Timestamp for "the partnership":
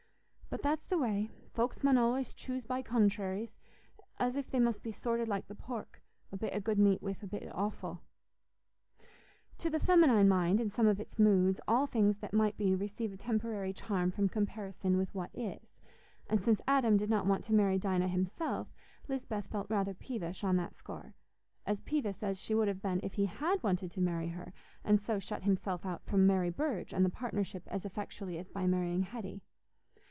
27.05-27.63